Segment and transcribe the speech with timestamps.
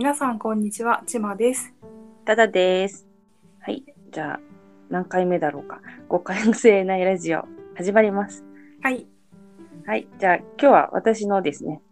[0.00, 1.02] 皆さん、こんにちは。
[1.04, 1.74] ちまです。
[2.24, 3.06] ただです。
[3.60, 3.84] はい。
[4.10, 4.40] じゃあ、
[4.88, 5.82] 何回目だろうか。
[6.08, 7.44] 五感性ないラジオ、
[7.76, 8.42] 始まります。
[8.80, 9.06] はい。
[9.84, 10.08] はい。
[10.18, 11.82] じゃあ、今日は私のですね、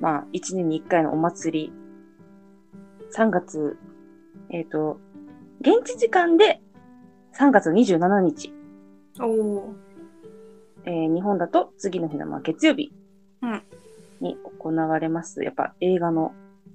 [0.00, 1.72] まあ、一年に一回のお祭り、
[3.16, 3.78] 3月、
[4.50, 4.98] えっ、と、
[5.60, 6.60] 現地時間で
[7.38, 8.52] 3月27日、
[9.20, 9.74] おお。
[10.84, 12.92] えー日本だと次の日のまあ月曜日
[13.42, 13.62] うん
[14.20, 15.44] に行われます。
[15.44, 16.34] やっぱ映画の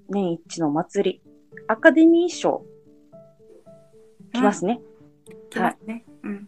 [0.09, 1.21] 年一のお祭り、
[1.67, 2.65] アカデミー賞、
[4.33, 4.81] 来ますね。
[5.49, 6.05] 来ますね。
[6.23, 6.47] うん。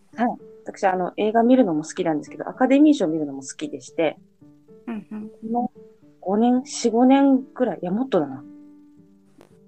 [0.66, 4.18] 私、あの、映画見るのも好きなんですけど、アカデミー賞見るのも好きでして、
[4.88, 5.30] うんうん。
[5.30, 5.72] この
[6.22, 8.44] 5年、4、5年くらい、いや、もっとだな。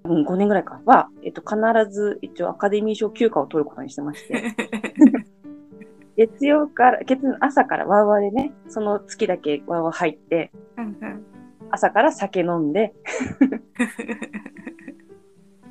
[0.05, 0.81] うん、5年ぐらいか。
[0.85, 1.57] は、えっと、必
[1.91, 4.55] ず一応アカデミー賞休暇を取ることにしてまして、
[6.17, 11.25] 月曜から、月曜の朝からワーワーでね、その月だけワーワー入って、うんうん。
[11.71, 12.93] 朝から酒飲んで、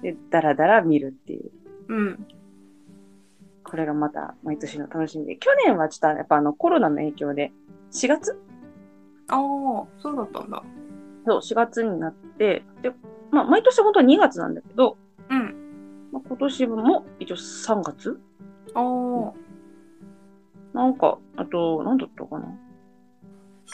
[0.02, 1.50] で、だらだら見るっていう。
[1.88, 2.26] うん。
[3.64, 5.36] これがまた毎年の楽しみで。
[5.36, 7.52] 去年はちょっとやっぱあのコロナの影響で、
[7.90, 8.38] 4月？
[9.28, 9.38] ああ、
[9.98, 10.62] そうだったんだ。
[11.26, 12.92] そう、4月になって、で、
[13.30, 14.96] まあ、毎年本当は2月なんだけど、
[15.30, 16.08] うん。
[16.12, 18.20] まあ、今年も一応3月？
[18.74, 18.80] お
[19.30, 19.34] お。
[20.72, 22.46] なんか、あと、なんだったかな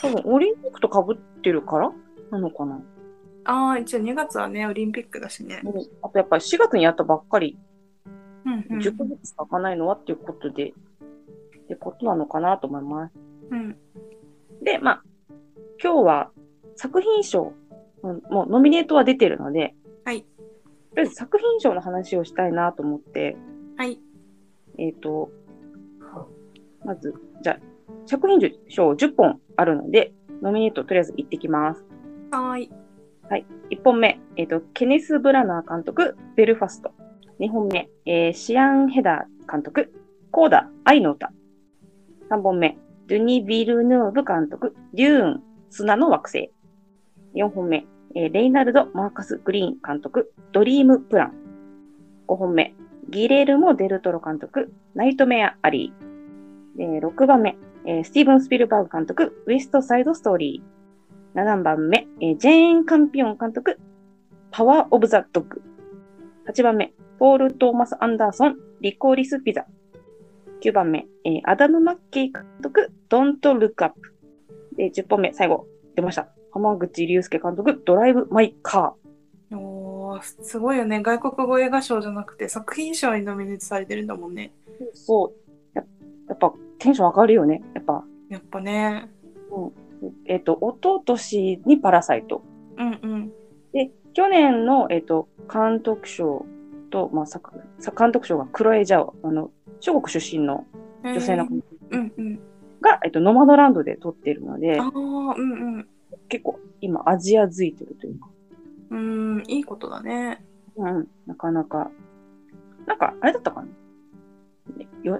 [0.01, 1.91] 多分、オリンピックと被ってるから？
[2.33, 2.81] なのかな、
[3.45, 5.61] ああ、一応2月はね、オリンピックだしね。
[5.63, 7.57] うんあと、やっぱり4月にやったばっかり、
[8.45, 8.79] うんうん。
[8.79, 10.73] 10ヶ月しか開かないのはっていうことで、っ
[11.67, 13.13] てことなのかなと思います。
[13.51, 13.77] うん。
[14.63, 15.03] で、まあ、
[15.81, 16.31] 今日は
[16.75, 17.53] 作品賞、
[18.03, 20.21] うんもうノミネートは出てるので、はい。
[20.21, 20.27] と
[20.95, 23.37] りあえず作品賞の話をしたいなと思って、
[23.77, 23.99] はい。
[24.77, 25.29] えっ、と、
[26.83, 27.59] まず、じゃあ、
[28.05, 31.85] 作品賞10本あるので、ノミネートとりあえず行ってきます。
[32.33, 33.45] はーい。
[33.69, 36.91] 1本目、えっ、と、ケネス・ブラナー監督、ベルファスト。
[37.39, 39.93] 2本目、えーシアン・ヘダー監督、
[40.31, 41.31] コーダ、愛の歌。
[42.31, 42.77] 3本目、
[43.07, 46.51] ドゥニ・ビルヌーブ監督、デューン、砂の惑星。
[47.35, 47.85] 4本目、
[48.15, 51.33] えーレイナルド・マーカス・グリーン監督、ドリーム・プラン。
[52.27, 52.73] 5本目、
[53.09, 56.83] ギレルモ・デルトロ監督、ナイトメア・アリー。
[56.83, 60.82] えー6番目、えースティーブン・スピルバーグ監督、ウエスト・サイド・ストーリー。
[61.35, 63.79] 7番目、えージェーン・カンピオン監督、
[64.51, 65.61] パワー・オブ・ザ・ドッグ。
[66.47, 69.65] 8番目、ポール・トーマス・アンダーソン、リコーリス・ピザ。
[70.61, 74.13] 9番目、えーアダム・マッケイ監督、ドント・ルック・アップ。
[74.75, 76.27] で、10本目、最後、出ました。
[76.51, 78.93] 濱口竜介監督、ドライブ・マイ・カ
[79.51, 81.01] おお、すごいよね。
[81.01, 84.51] 外国語映画賞じゃなくて作品賞にノミネートされてるんだもんね。
[84.79, 84.85] ー。
[84.93, 85.77] そう。
[85.77, 85.83] や
[86.29, 87.63] やっぱ、テンション上がるよね。
[87.73, 89.09] やっぱ、やっぱね。
[90.25, 92.43] えっ、と、一昨年にパラサイト。
[92.77, 93.31] うんうん。
[93.71, 96.45] で、去年の、えっ、と、監督賞
[96.89, 100.65] と、まあ、作、作監督賞がクロエ・ジャオ、あの、中国出身の
[101.03, 102.39] 女性のえーうんうん。
[102.81, 105.87] が、えっと、ノマドランドで撮ってるのであ、あ、うんうん。
[106.29, 108.29] 結構今アジアづいてるというか、
[108.91, 110.43] うーん、いいことだね。
[110.75, 111.91] うん、なかなか、
[112.85, 113.67] なんか、あれだったかな？
[114.77, 115.19] ねよ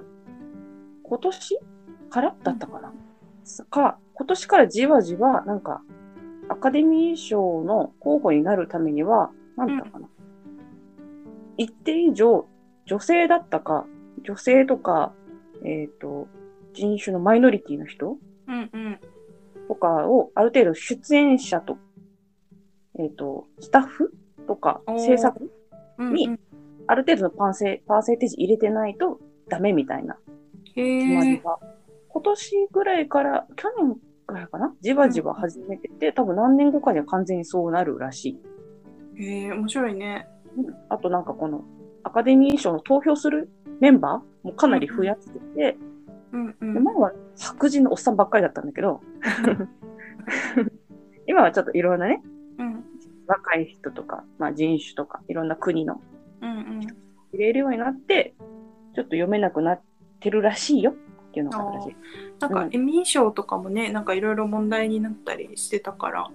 [1.03, 1.59] 今年？
[2.09, 2.93] からだったかな、
[3.69, 5.81] か、今年からじわじわ、なんか、
[6.49, 10.07] アカデミー賞の候補になるためには、なんだかな、
[11.57, 12.47] 一定以上、
[12.85, 13.85] 女性だったか、
[14.23, 15.13] 女性とか、
[15.63, 16.27] えっ、と、
[16.73, 18.99] 人種のマイノリティの人うんうん。
[19.67, 21.77] とかを、ある程度出演者と、
[22.99, 24.13] えっ、と、スタッフ
[24.47, 25.51] とか制作
[25.99, 26.37] に
[26.87, 30.17] ある程度のパーセパーセンテージ入れてないとダメみたいな
[30.75, 30.81] 決。
[31.15, 31.59] まりが、
[32.13, 33.97] 今年ぐらいから、去年
[34.27, 34.75] ぐらいかな？
[34.81, 38.39] じわじわ始めてて、多分何年後かには完全にそうなるらし
[39.17, 39.23] い。
[39.23, 40.27] へえ、面白いね。
[40.55, 41.63] うんあとなんかこの、
[42.03, 45.77] アカデミー賞の投票するメンバーもかなり増やしてて、
[46.31, 46.83] うんうでん。
[46.83, 49.01] 前は白人のおっさんばっかりだったんだけど、
[51.25, 52.21] 今はちょっといろんなね、
[52.59, 52.83] うん
[53.25, 56.01] 若い人とか、まあ、人種とか、いろんな国の
[56.41, 56.79] うんうん。
[56.81, 58.35] 入れるようになって、
[58.93, 59.81] ちょっと読めなくなっ
[60.19, 60.93] てるらしいよ
[61.33, 61.95] っていうのがあったらしい。
[62.39, 66.29] なんかうんエミー賞とかもね、なんかいろいろ問題になったりしてたから。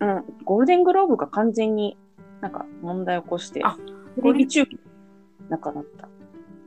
[0.00, 0.24] うん。
[0.44, 1.98] ゴールデングローブが完全に
[2.40, 3.76] なんか問題を起こしてあ、
[4.16, 4.78] テレビ中継
[5.50, 6.04] なくなった。
[6.04, 6.08] あ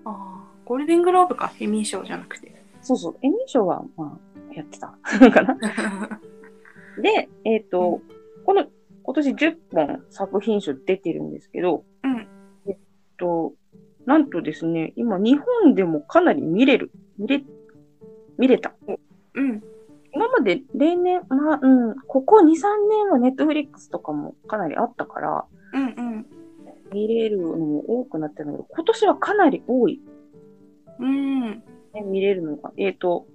[0.05, 2.63] あ、ゴールデングローブか、エミー賞じゃなくて。
[2.81, 3.17] そうそう。
[3.23, 4.19] エミー賞は、ま
[4.51, 4.87] あ、やってた。
[5.31, 5.57] かな。
[7.01, 8.01] で、えっ、と、
[8.45, 8.67] この、
[9.01, 12.27] 今年10本作品賞出てるんですけど、うん。
[12.67, 12.77] えっ
[13.17, 13.53] と、
[14.05, 16.91] なんとですね、今日本でもかなり見れる。
[17.17, 17.43] 見れ、
[18.37, 18.73] 見れた。
[19.35, 19.63] うん。
[20.13, 22.49] 今まで例年、まあ、うん、ここ2、3
[22.89, 26.25] 年はネットフリックスとかもかなりあったから、うんうん。
[26.91, 29.99] 見れるのも多くなってるけど、今年はかなり多い。
[30.99, 31.41] うん。
[31.51, 31.63] ね、
[32.05, 32.71] 見れるのが。
[32.77, 33.25] えっ、と、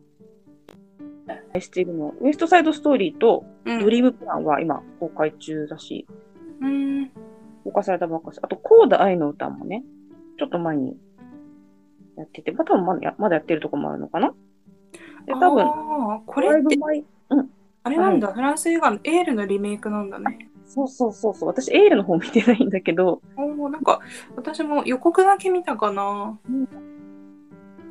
[1.59, 3.81] しているのは、ウエストサイドストーリーとうん。
[3.81, 6.07] ドリームプランは今公開中だし、
[6.61, 7.11] うん。
[7.65, 8.39] 公開されたばっかし。
[8.41, 9.85] あと、コーダ愛の歌もね、
[10.39, 10.97] ちょっと前に
[12.17, 14.35] やってて、まあ、多分まだやまだやってるとこもあるのかな
[15.29, 15.67] で、多分、
[16.27, 17.05] こだれって、いぶ前、
[17.83, 20.49] あれなんだ、フランス映画のエールのリメイクなんだね。
[20.65, 24.01] そうそうそうそう、私エールの方見てないんだけど、おおなんか、
[24.37, 26.39] 私も予告だけ見たかな。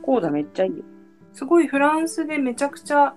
[0.01, 0.83] コーダめっちゃいいよ。
[1.33, 3.15] すごいフランスでめちゃくちゃ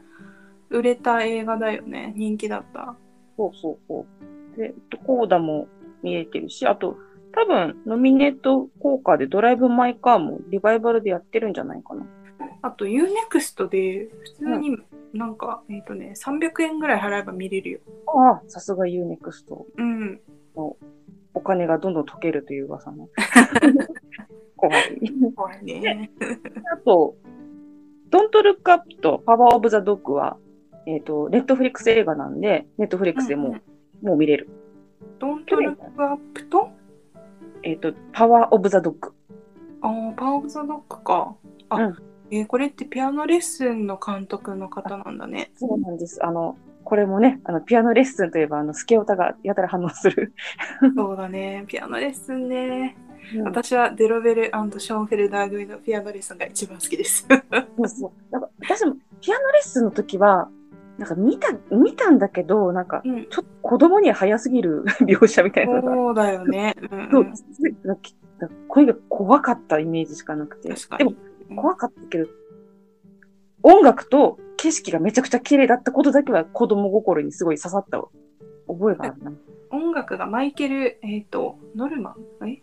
[0.69, 2.13] 売れた映画だよね。
[2.17, 2.95] 人気だった。
[3.37, 4.07] そうそうそ
[4.55, 4.59] う。
[4.59, 4.75] で、
[5.07, 5.69] コーダも
[6.03, 6.99] 見れてるし、あと、
[7.33, 12.05] 多分、ノミネート効果でドライブ・マイ・カーもリバイバルでやってるんじゃないかな。
[12.63, 14.77] あと UNEXT で普通に
[15.13, 17.81] なんか、えっ、とね、300円ぐらい払えば見れるよ。
[18.07, 19.65] ああ、さすが U-NEXT。
[19.77, 20.21] うん。
[20.55, 23.09] お金がどんどん溶けるという噂の。
[24.57, 25.01] 怖い。
[25.35, 26.11] 怖いね。
[26.73, 27.17] あと、
[28.11, 30.37] ドントルックアップとパワーオブザドッグは、
[30.87, 33.57] えっ、と、ネットフリックス映画なんで、ネットフリックスでも
[34.03, 34.49] う、もう見れる。
[35.19, 36.71] ドントルックアップと、
[37.63, 39.13] えっ、と、パワーオブザドッグ。
[39.83, 41.35] ああ、パワーオブザドッグか。
[41.69, 45.51] あ、うんえーこれってピアノレッスンの監督の方なんだね。
[45.57, 46.25] そうなんです。
[46.25, 50.33] あの、これもね、あの、ピアノレッスンといえば、あの、スケオタがやたら反応する。
[50.97, 51.65] そうだね。
[51.67, 52.97] ピアノレッスンね。
[53.05, 53.11] うん
[53.45, 57.27] 私はデロベルショーンフェルダー組のピアノレッスンが一番好きです。
[57.29, 58.33] そうそう。
[58.33, 60.49] なんか私もピアノレッスンの時は、
[60.99, 63.27] なんか見た、見たんだけど、なんか、うん。
[63.27, 65.95] ちょっと子供には早すぎる 描写みたいなのが。
[65.95, 66.75] そうだよね。
[66.91, 67.27] うん、そう
[68.69, 70.71] 声が怖かったイメージしかなくて。
[70.71, 71.17] 確かでもに。
[71.57, 72.29] 怖かったけど、
[73.63, 78.01] 音楽と景色がめちゃくちゃ綺麗だったことだけは子供心にすごい刺さった
[78.69, 79.33] 覚えがあるな。
[79.71, 82.49] 音楽がマイケル、えっ、と、ノルマン？
[82.49, 82.63] え？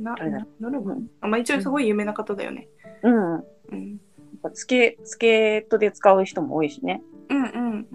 [0.00, 0.14] な
[0.60, 2.68] ノルマン、うんあまあ、一応すごい有名な方だよね。
[3.02, 3.34] うん。
[3.34, 3.40] うん。
[3.40, 7.02] やっぱスケ、スケートで使う人も多いしね。
[7.28, 7.86] うんうん。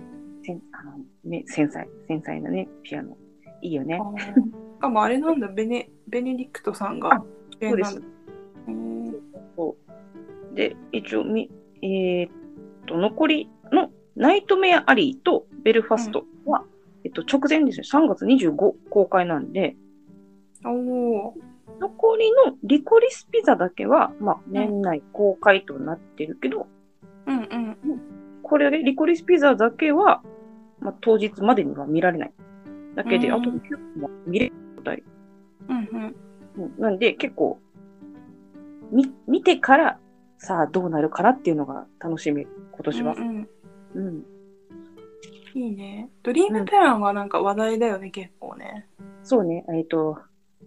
[0.43, 3.17] せんあのね繊細、繊細なね、ピアノ。
[3.61, 3.99] いいよね
[4.77, 7.23] しかもあれなんだ、ベネベネディクトさんがあ
[7.59, 7.89] 主演なんだ。
[7.89, 8.03] うんそう
[10.55, 12.31] で、一応み、えーっ
[12.87, 16.63] と、残りのナイトメアアリーとベルファストは、
[17.03, 19.75] えっと、直前ですね、3月25公開なんで、
[20.65, 21.33] お。
[21.79, 26.67] 残りのリコリスピザだけは、まあ、年内公開となってるけど、
[27.27, 27.77] うんうん。
[28.41, 30.23] これでリコリスピザだけは、
[30.79, 32.33] まあ、当日までには見られない。
[32.95, 35.03] だけで、うんあと結構見れる状態。
[35.67, 36.15] うんうん。
[36.57, 37.59] うんなんで、結構、
[38.91, 39.99] み、見てから、
[40.37, 42.51] さあどうなるかなっていうのが楽しみ、今
[42.83, 43.19] 年はう。
[43.19, 43.47] ん
[43.95, 44.05] うん。
[44.07, 44.25] うん、
[45.53, 46.11] いいね。
[46.21, 48.87] ドリームプランはなんか話題だよね、結構ね。
[49.23, 50.19] そうね、えっ、と、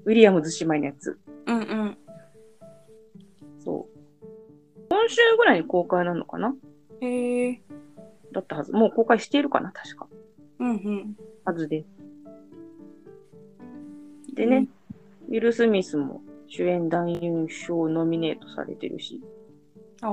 [0.05, 1.19] ウィリアムズ姉妹のやつ。
[1.47, 1.97] うんうん。
[3.59, 3.99] そう。
[4.89, 6.55] 今週ぐらいに公開なのかな？
[7.01, 7.63] へえ。
[8.33, 8.73] だったはず。
[8.73, 9.71] もう公開しているかな？
[9.71, 10.09] 確か。
[10.59, 11.17] うんうん。
[11.45, 11.89] はずです。
[14.35, 14.69] でね、
[15.29, 19.21] ウィル・スミスも主演男優賞ノミネートされてるし。
[20.01, 20.05] ち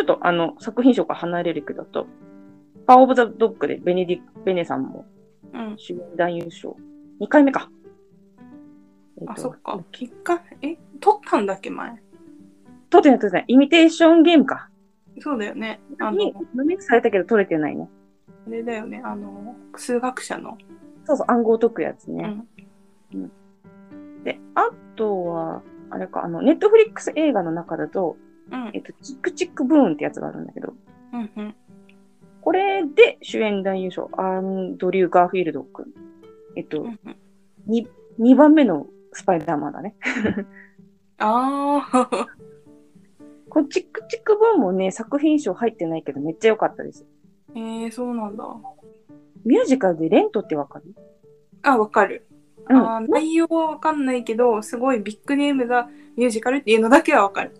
[0.00, 2.06] ょっとあの、作品賞から離れるけどと、
[2.86, 5.04] パワーオブザ・ドッグでベネディベネさんも
[5.52, 5.74] うん。
[5.76, 6.76] 主演男優賞。
[7.20, 7.70] 2回目か。
[9.20, 9.80] えっあ、とそっか。
[9.92, 12.02] 結果、え、撮ったんだっけ、前？
[12.90, 13.44] 撮ってない撮ってない。
[13.48, 14.68] イミテーションゲームか。
[15.20, 15.80] そうだよね。
[16.00, 17.88] あの、にノミされたけど撮れてないね。
[18.46, 19.00] あれだよね。
[19.04, 20.56] あの、数学者の。
[21.04, 22.36] そうそう、暗号解くやつね。
[23.14, 23.30] うん。
[24.24, 25.62] で、あとは、
[25.92, 28.16] あれか、あの、ネットフリックス映画の中だと、
[28.50, 30.74] うんえっと、チックチックブーンってやつがあるんだけど、
[31.12, 31.54] うんうん。
[32.40, 35.86] これで主演男優賞、アンドリュー・ガーフィールド君。
[36.56, 37.16] えっとう、んうん、
[37.68, 37.86] 2,
[38.18, 39.94] 2番目のスパイダーマンだね。
[41.18, 42.08] ああ。
[43.48, 47.06] このチックチックブーンもね、作品賞入ってないけど、めっちゃ良かったです。
[47.54, 48.44] えー、そうなんだ。
[49.44, 50.94] ミュージカルでレントってわかる？
[51.62, 52.26] あ、わかる。
[52.68, 52.76] うん。
[52.76, 57.52] あー内容はわかんないけど、すごいビッグネームだミュージカルっていうのだけはわかる。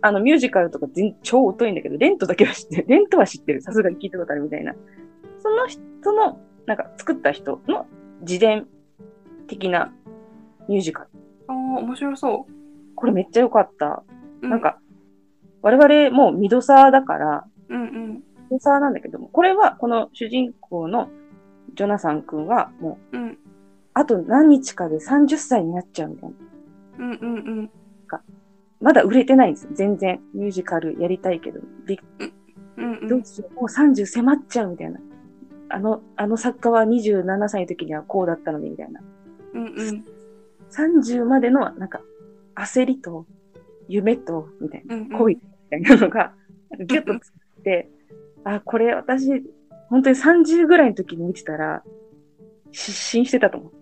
[0.00, 2.84] あの、ミュージカルとか全超疎いんだけど、レントだけは知ってる。
[2.88, 3.62] レントは知ってる。
[3.62, 4.74] さすがに聞いたことあるみたいな。
[5.38, 7.86] その人の、なんか作った人の
[8.20, 8.66] 自伝
[9.46, 9.92] 的な
[10.68, 11.08] ミュージカル。
[11.48, 12.46] ああ、面白そ
[12.96, 14.04] これめっちゃ良かった。
[14.42, 14.46] う。
[14.46, 14.78] うなん、か、
[15.62, 18.14] 我々もうミドサーだから、うんうん。
[18.14, 21.08] ミドサーなんだけども、これはこの主人公の
[21.74, 23.38] ジョナサン君はもう、うん
[23.94, 26.36] あと何日かで30歳になっちゃうみたいな。
[26.98, 27.70] うんうんうん。
[28.80, 29.70] まだ売れてないんですよ。
[29.72, 30.20] 全然。
[30.34, 31.60] ミュージカルやりたいけど。
[31.86, 31.98] で
[32.76, 33.08] うんうん。
[33.08, 33.54] どうしよう。
[33.54, 35.00] もう30迫っちゃうみたいな。
[35.70, 39.00] あの、あの作家は27歳の時にはこうだったので、みたいな。
[39.54, 40.04] うんうん。
[40.70, 42.00] 30までの、なんか、
[42.56, 43.26] 焦りと、
[43.88, 46.34] 夢と、みたいな、うんうん恋みたいなのが、
[46.78, 47.88] ギュッとつって、
[48.44, 49.42] あ、これ私、
[49.88, 51.82] 本当に30ぐらいの時に見てたら、
[52.74, 53.72] 失神してたと思う。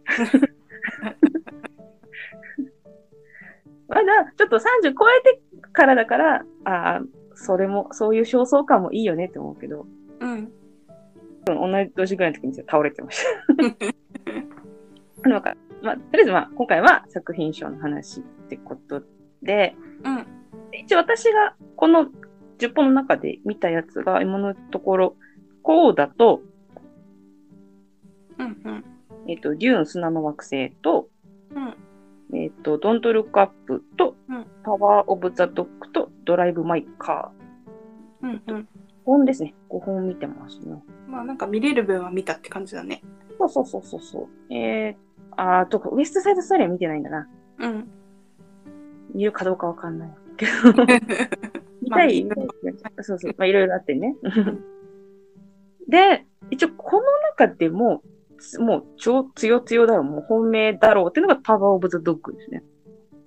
[3.88, 4.60] まだ、ちょっと30
[4.98, 5.40] 超えて
[5.72, 7.02] からだから、ああ、
[7.34, 9.86] それも、そういう焦燥感もいいよねって思うけど、
[10.20, 10.52] うん。
[11.44, 13.24] 同じ年ぐらいの時に倒れてまし
[15.22, 15.28] た。
[15.28, 19.02] なんか、まあ、とりあえずまあ、今回は作品賞の話ってこと
[19.42, 20.26] で、うん。
[20.72, 22.10] 一応私がこの
[22.58, 25.16] 10本の中で見たやつが今のところ、
[25.62, 26.42] こうだと、
[28.44, 28.84] うんうん。
[29.28, 31.08] えっ、と、デューン砂の惑星と、
[31.54, 31.60] う
[32.34, 32.38] ん。
[32.38, 38.26] えっ、と、ドントルックアップと、うんパワーオブザドッグとドライブマイカー。
[38.26, 38.68] うんうん。
[39.04, 39.54] 本ですね。
[39.70, 40.82] 5本見てますね。
[41.08, 43.02] まあなんか見れる分は見たって感じだね。
[43.38, 44.54] そうそうそうそうそう。
[44.54, 44.94] えー、
[45.36, 47.28] あーとか、ウエストサイドストーリーは見てないんだな。
[47.58, 47.88] うん。
[49.14, 50.84] 見るかどうかわかんないけど。
[51.82, 52.34] 見たい、ま
[52.96, 53.34] あそうそう。
[53.36, 54.14] まあ、いろいろあってね。
[55.88, 57.02] で、一応この
[57.38, 58.11] 中でも、つ
[58.58, 62.62] もう超強強だろう、もう本命だろうっていうのがパワーオブザドッグですね。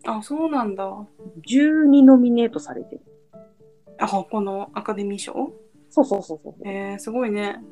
[0.05, 0.85] あ、そうなんだ。
[1.47, 3.01] 12ノミネートされてる。
[3.97, 5.53] あ、このアカデミー賞？
[5.89, 6.67] そうそうそうそう。
[6.67, 7.63] えー、すごいね。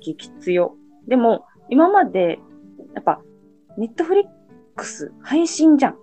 [0.00, 0.76] 激強。
[1.06, 2.38] でも、今まで、
[2.94, 3.20] やっぱ、
[3.76, 4.24] ネットフリッ
[4.76, 5.98] クス配信じゃん。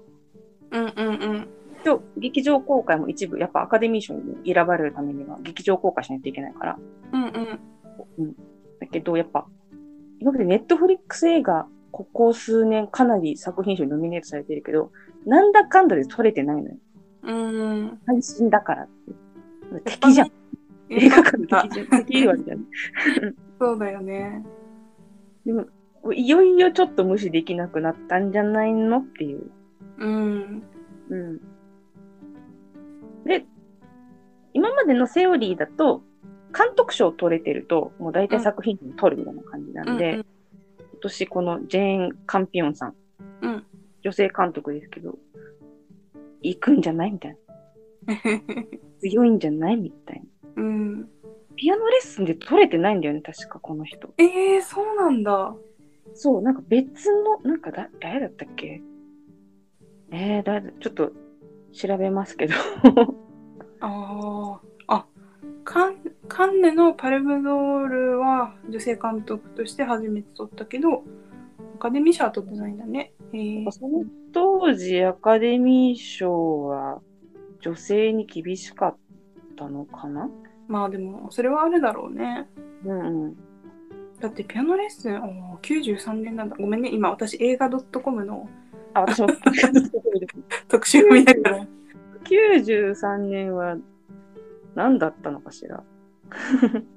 [0.72, 1.48] うんうんうん。
[1.84, 6.80] 今日、劇場公開も一部、やっぱアカデミー賞に選ばれるためには、劇場公開しないといけないから。
[7.14, 8.36] うんうん。
[8.80, 9.48] だけど、やっぱ、
[10.22, 14.92] 今までネットフリックス映画、ここ数年かなり作品賞にノミネートされてるけど、
[15.26, 16.78] なんだかんだで撮れてないのよ。
[17.24, 18.00] うん。
[18.06, 18.88] 配信だからっ
[19.84, 19.92] て。
[19.98, 20.32] 敵じゃん。
[20.90, 22.06] 映画館のだ敵じゃん。
[22.06, 22.64] 敵はみたいな。
[23.60, 24.46] そうだよね。
[25.44, 25.66] でも、
[26.14, 29.52] いよいよちょっと無視できなくなったんじゃないのっていう。
[29.98, 30.64] うん。
[31.10, 31.38] うん。
[33.26, 33.46] で、
[34.54, 36.04] 今までのセオリーだと、
[36.56, 40.26] 監督賞を取れてると、もう大体作品に取るみたいな感じなんで、うん
[40.94, 42.96] 今年このジェーン・カンピオンさん、
[43.42, 43.66] うん。
[44.04, 45.18] 女性監督ですけど、
[46.44, 47.38] 行くんじゃないみたい
[48.06, 48.18] な。
[49.02, 50.22] 強いんじゃないみたい
[50.56, 50.64] な。
[50.64, 51.10] うん。
[51.56, 54.14] ピアノレッスンで取れてないんだよね、確かこの人。
[54.20, 55.56] えー、そうなんだ。
[56.14, 58.84] そう、なんか別の、なんかだ、誰だったっけ？
[60.12, 61.14] えー、誰だ、ちょっと
[61.72, 62.54] 調べますけど。
[63.80, 64.71] ああ。
[65.64, 65.96] あ、カン
[66.28, 71.04] カンネのパルムドールは女性監督として初めて取ったけど、
[71.76, 73.14] アカデミー賞は取ってないんだね。
[73.34, 74.04] えー、その
[74.34, 77.02] 当時アカデミー賞は
[77.62, 78.98] 女性に厳しかっ
[79.56, 80.30] たのかな？
[80.68, 82.48] まあでも、それはあるだろうね。
[82.86, 83.36] うんうん。
[84.20, 86.56] だってピアノレッスン、おー93年なんだ。
[86.58, 88.48] ごめんね、今私映画 .com の
[88.94, 89.28] あ、私も
[90.70, 91.68] 特集見ながら。
[92.24, 93.78] 93年は
[94.76, 95.84] 何だったのかしら。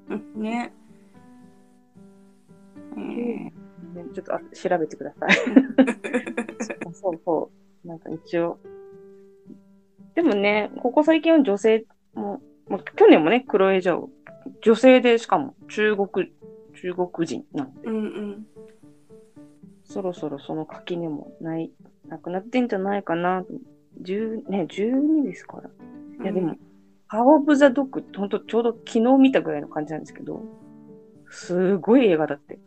[0.09, 0.73] うんね。
[2.97, 3.65] えー
[3.95, 5.35] ねちょっとあ調べてください。
[6.93, 7.51] そうそ
[7.83, 7.87] う。
[7.87, 8.59] なんか一応。
[10.15, 14.09] でもね、ここ最近は女性も、まあ、去年もね、クロエジャオ、
[14.61, 16.31] 女性でしかも中国、
[16.81, 18.47] 中国人なので、うんうん。
[19.83, 21.71] そろそろその垣根もない、
[22.07, 23.47] なくなってんじゃないかなと。
[24.01, 25.69] 10ね、12ですから。
[26.23, 26.55] いやでも、
[27.07, 30.41] ハーオブ・ザ・ドッグってほんとちょうど昨日見たぐらいの感じなんですけど、
[31.29, 32.59] すごい映画だって。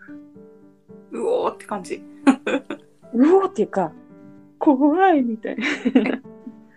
[1.12, 2.02] うおーって感じ。
[3.14, 3.92] うおーっていうか、
[4.58, 5.64] 怖いみたいな。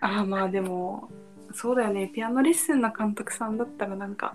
[0.00, 1.08] ああまあでも
[1.52, 4.34] そうだよねピアノレッスンな監督さんだったらなんか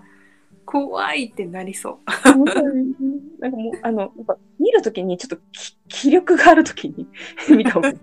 [0.64, 7.06] 怖いってなりそなんかもう、あの、やっぱ見るときにちょっと気気力があるときに
[7.56, 7.94] 見た方がいい。
[7.96, 8.00] ち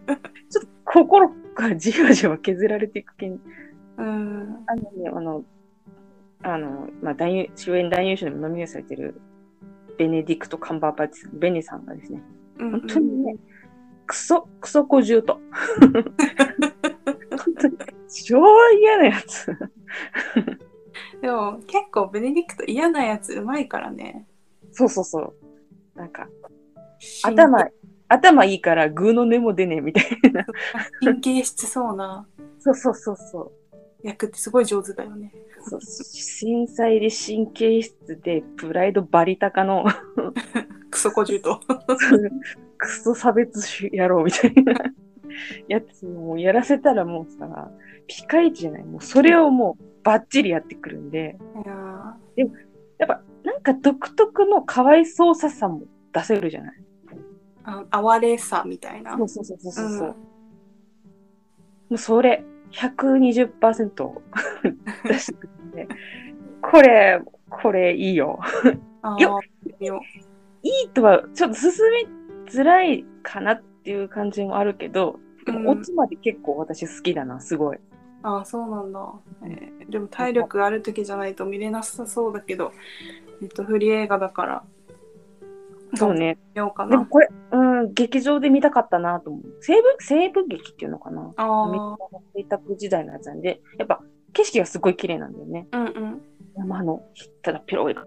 [0.58, 3.40] ょっと心がじわじわ削られていくけん。
[3.98, 4.04] う。
[4.04, 4.64] うん。
[4.68, 5.44] あのね、あの、
[6.44, 9.20] あの、まあ、男優主演男優賞にもノミネートされてる
[9.98, 12.22] ベネディクト・カンバーバッチさん、ベネさんがですね、
[12.60, 13.36] うん本当にね、
[14.06, 15.40] クソ、クソ小獣と。
[15.82, 19.58] 本当に超嫌なやつ。
[21.22, 24.28] でも結構ベネディクト嫌なやつうまいからね。
[24.72, 25.34] そうそうそう。
[25.96, 26.28] なんか、
[27.24, 27.68] 頭、
[28.08, 30.46] 頭いいからグーの根も出ねえみたいな。
[31.02, 32.28] 神経質そうな
[32.60, 33.52] そうそうそうそう。
[34.06, 35.34] 役ってすごい上手だよね。
[35.68, 39.84] そう繊細で神経質でプライドバリ高の
[40.92, 41.60] クソ小獣と。
[42.78, 44.74] クソ差別主野郎みたいな
[45.68, 47.72] やつをやらせたらもうさ、
[48.06, 48.84] ピカイチじゃない。
[48.84, 51.38] もうそれをもうバッチリやってくるんで、
[52.38, 52.48] いや
[53.00, 55.84] やっぱなんか独特のかわいそうささも
[56.14, 56.84] 出せるじゃない
[57.64, 59.18] あ哀れさみたいな。
[59.18, 60.08] そうそうそうそうそう。
[60.10, 60.36] うん
[61.90, 62.44] もうそれ、
[62.76, 64.22] 120%
[65.08, 65.48] 出してく
[66.62, 68.40] これ、これいいよ。
[69.02, 69.40] あよ
[70.64, 71.72] いいとは、ちょっと進
[72.46, 75.64] みづらいかなっていう感じもあるけど、でうん。
[75.64, 77.78] も、オチまで結構私好きだな、すごい。
[78.24, 79.14] あーそうなんだ、
[79.44, 82.72] えーでも体力ある時じゃないと見れなさそうだけど、
[83.42, 84.64] えっと、フリー映画だから
[85.96, 86.38] そうね。
[86.54, 86.92] 見ようかな。
[86.92, 89.44] でもこれ、うん、劇場で見たかったなと思う。
[89.62, 91.98] 西部、西部劇っていうのかなあカの
[92.36, 94.02] 邸宅時代のやつなんで、やっぱ
[94.34, 95.68] 景色がすごい綺麗なんだよね。
[95.72, 96.22] あうんうん。
[96.58, 97.02] 山の、
[97.42, 98.06] ただピロリが。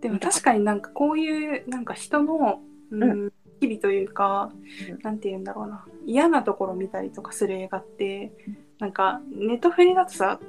[0.00, 4.50] でも確かになんかこういうなんか人の、うんう日々というか、
[4.90, 8.32] うんなんて言うんだろうな嫌なところ見たりとかする映画って
[8.78, 10.40] なんかネットフリだとさ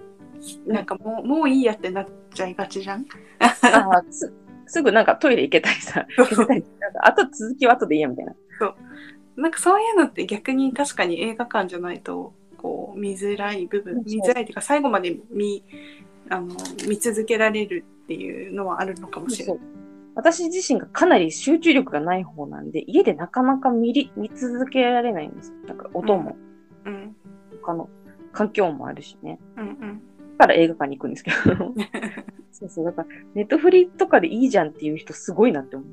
[0.65, 3.05] うんなんかもうもういいやってなっちゃいがちじゃん。
[3.39, 4.31] あー
[4.71, 6.25] すすぐなんかトイレ行けたりさ、そう。
[6.27, 8.33] 消せたりなんかあと続きは後でいいやみたいな。
[9.35, 15.63] なんかそういうのって逆に確かに映画館じゃないとこう見づらい部分うん見づらいっていうか最後まで見
[16.29, 16.55] あの
[16.87, 19.57] 見続けられるっていうのはあるのかもしれない。
[19.57, 19.81] そう
[20.15, 25.55] 私自身がかなり集中力がない方なんで、家でなかなか見り見続けられないんですよ。
[25.67, 26.35] なんか音も、
[26.85, 27.15] うん。
[27.61, 27.89] 他の
[28.33, 29.39] 環境もあるしね。
[29.57, 30.01] うんうん。
[30.10, 30.10] だ
[30.41, 31.73] から映画館に行くんですけど。
[32.51, 32.85] そうそう。
[32.85, 35.85] だから、ネットフリとかでいいじゃんっていう人すごいなって思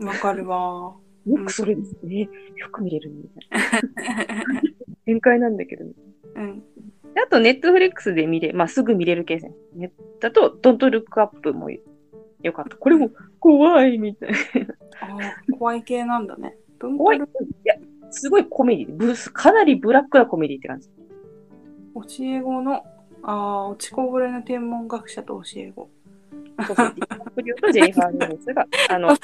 [0.00, 0.06] う。
[0.06, 0.96] わかるわ。
[1.26, 2.28] よくそれですね。
[2.56, 3.16] よく見れるね。
[3.22, 4.62] みたいな。
[5.06, 5.92] 展開なんだけどね。
[6.34, 6.62] うん
[7.14, 9.54] であと、ネットフリックスで見れ、まあ、すぐ見れるケースね。
[9.74, 11.80] ネだと、ドントルックアップもよ
[12.52, 12.76] かった。
[12.76, 14.36] これも怖いみたいな。
[15.00, 16.58] あー怖い系なんだね。
[16.78, 17.16] 怖い。
[17.16, 17.20] い
[17.64, 17.74] や、
[18.10, 18.94] すごいコメディ。
[18.94, 20.90] ブス、かなりブラックなコメディって感じ。
[21.94, 22.84] 教え子の、
[23.28, 25.90] ああ、落ちこぼれの天文学者と教え子。
[26.64, 26.94] そうそう。
[27.42, 29.16] デとジェイファー・ルースが、 あの、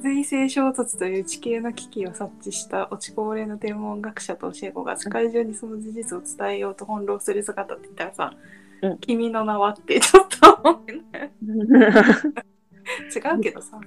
[0.00, 8.32] 水星衝突という地球の危機を察知した落ちこぼれの天文学者と教え子が世界中にその事実を伝えようと翻弄する姿って言ったらさ、
[8.80, 11.32] うん君の名はってちょっと思うね
[13.14, 13.80] 違うけどさ。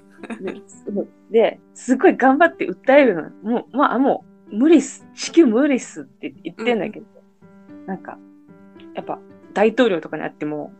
[1.32, 3.52] で、すごい頑張って訴えるの。
[3.52, 5.08] もう、まあ、もう、無理っす。
[5.16, 7.06] 地球無理っすって言ってんだけど、
[7.88, 8.20] なんか、
[8.96, 9.20] やっぱ、
[9.54, 10.74] 大統領とかにあっても、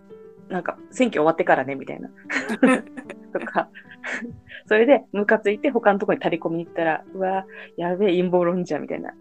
[0.50, 2.10] なんか、選挙終わってからね、みたいな。
[3.34, 3.70] とか、
[4.68, 7.46] それで、ムカついて他のとこに垂り込みに行ったら、うわ、
[7.78, 9.14] やべえ、陰謀論者、みたいな。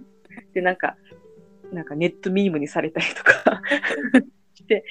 [0.54, 0.96] で、なんか、
[1.72, 3.62] なんかネットミームにされたりとか
[4.54, 4.84] して、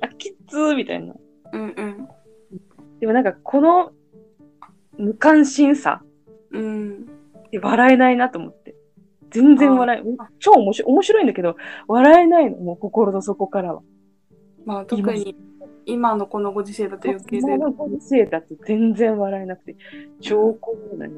[0.00, 1.14] あ、きっつー、みたいな。
[1.52, 2.08] うんうん。
[3.00, 3.92] でもなんか、この
[4.98, 6.02] 無関心さ
[6.50, 7.06] うん。
[7.50, 8.74] で笑えないなと思って。
[9.30, 13.82] 全然笑え、超面白い、面白いんだけど、笑えないの、もう心の底からは。
[14.64, 15.36] まあ特に
[15.86, 17.42] 今のこのご時世だと余計で。
[17.54, 19.76] 今のご時世だと全然笑えなくて、
[20.20, 21.14] 超コミなね。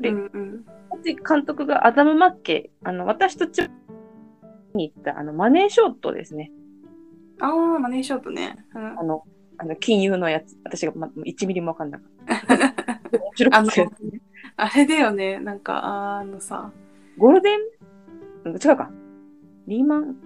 [0.00, 0.64] でうんうん。
[1.02, 3.68] 監督がアダム・マッケイ、あの、私とち
[4.74, 6.50] に行った、あの、マネーショットですね。
[7.40, 8.56] ああ、マネーショットね。
[8.74, 9.22] うんあの、
[9.58, 10.56] あの、金融のやつ。
[10.64, 13.18] 私が、ま、1ミリもわかんなかった。
[13.18, 13.86] 面白かった。
[14.56, 15.38] あれだよね。
[15.40, 16.72] なんか、あのさ、
[17.18, 17.58] ゴールデン、
[18.44, 18.90] うん違うか。
[19.66, 20.16] リーマン、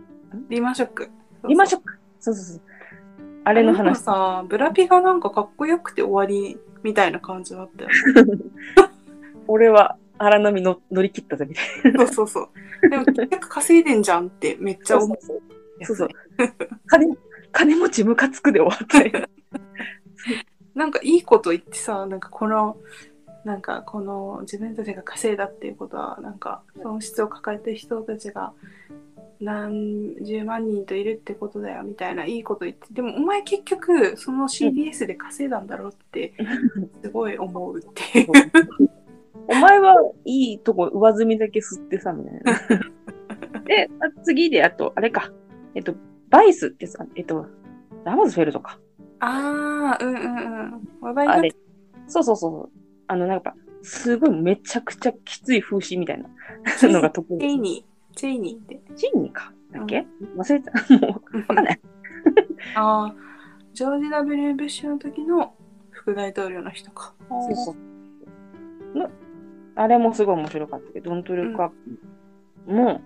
[0.49, 1.11] リーマンショック。
[1.49, 1.99] リーマンショック。
[2.21, 2.61] そうそうそう。
[3.45, 3.99] あれの話。
[4.01, 8.39] さ、ブラピがなんかかっこよくて終わりみたいな感じだったよね。
[9.49, 12.07] 俺は荒波の乗り切ったぜ、みたいな。
[12.07, 12.51] そうそうそ
[12.85, 12.89] う。
[12.89, 15.19] でも結局稼いでんじゃんってめっちゃ思う。
[15.85, 16.09] そうそう。
[16.87, 17.17] 金、
[17.51, 19.27] 金持ちムカつくで終わったよ。
[20.75, 22.77] なんかいいこと言ってさ、なんかこの、
[23.45, 28.53] なんかこの自分たちが稼いだっていうことは、なんか損失を抱えてる人たちが
[29.41, 36.35] 何十万人といるってことだよみたいないいこと言って、でもお前結局その CDS で稼いだんだろうって
[37.03, 38.29] すごい思うっていう。
[39.49, 43.63] お前はいいとこ上積みだけ吸ってさ、みたいな。
[43.67, 45.33] で、あ次で、あと、あれか。
[45.75, 45.95] えっと、
[46.31, 47.47] バイスってさ、えっと、
[48.05, 48.79] ラマズフェルトか。
[49.21, 50.89] ああ、うんうんうん。
[51.01, 51.55] 話題。
[52.07, 52.82] そうそうそう。
[53.13, 56.29] あの、なんか、すごいめちゃくちゃきつい風刺みたいな
[56.89, 57.39] のが得意。
[57.39, 58.81] チェイニー、チェイニーって。
[58.97, 59.53] チーニーか？
[59.71, 60.73] だっけ、忘れた。
[60.99, 61.81] もう、わかんない。
[62.75, 63.15] ああ、
[63.75, 65.55] ジョージ・ W・ ブッシュの時の
[65.91, 67.15] 副大統領の人か。
[67.29, 68.99] そうそう。
[68.99, 69.11] の
[69.75, 71.71] あれもすごい面白かったけど、ドントルックアッ
[72.67, 73.03] プも、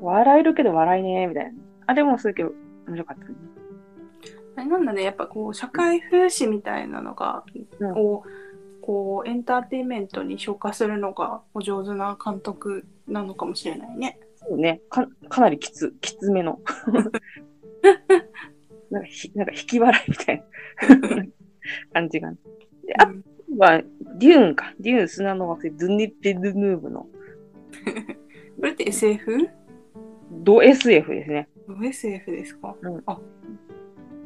[0.00, 1.52] 笑えるけど笑いねーみたいな。
[1.86, 2.52] あれもすごい面
[2.92, 3.34] 白かったね。
[4.56, 7.44] あれなんだね、やっぱこう、社会風刺みたいなのが、
[7.80, 8.22] うんを、
[8.84, 14.18] こう、エンターテインメントに消化するのがお上手な監督なのかもしれないね。
[14.34, 14.82] そうね。
[14.90, 16.60] か、かなりきつ、きつめの。
[18.90, 21.24] なんかひ、なんか引き笑いみたいな
[21.94, 22.30] 感じが。
[22.30, 22.36] で、
[22.98, 23.14] あと
[23.56, 23.82] は、
[24.18, 24.74] デューンか。
[24.78, 27.06] デューン砂の惑星、ドゥニペドゥヌーブの、
[28.60, 29.48] これって SF?
[30.30, 31.48] ド SF ですね。
[31.66, 33.18] ど SF ですか、うんあ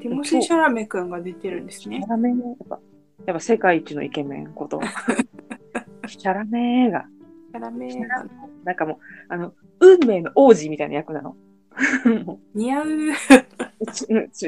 [0.00, 2.08] ティモシー・シャラメ君が出てるんですねシャ。
[2.08, 2.80] ラメね、やっぱ、
[3.28, 4.80] やっぱ世界一のイケメンこと。
[6.06, 7.04] シャラメが、
[7.52, 8.24] シャラメが
[8.64, 11.36] なんかもう、あの、運命の王子みたいな役なの。
[12.24, 12.86] も似合う。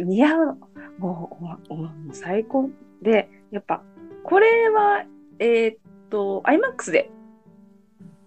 [0.03, 0.55] 似合うの。
[0.99, 2.71] もう、もうもう最高
[3.03, 3.83] で、やっぱ、
[4.25, 5.05] これは、
[5.39, 5.77] えーっ
[6.09, 7.11] と、IMAX で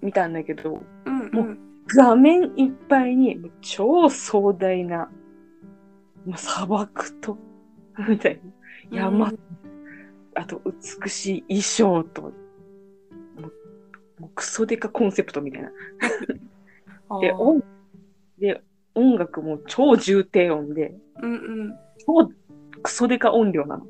[0.03, 5.09] 見たんだけど、うんもう画面いっぱいに超壮大な、
[6.27, 7.39] もう砂漠と、
[8.07, 8.39] みたい
[8.91, 9.72] な、山、うん
[10.35, 10.61] あと
[11.01, 13.53] 美しい衣装と、もう
[14.19, 15.71] もうクソデカコンセプトみたいな。
[17.21, 17.63] で、音
[18.39, 18.61] で
[18.95, 21.75] 音楽も超重低音で、うんうん。
[22.05, 22.31] 超
[22.81, 23.87] クソデカ音量なの。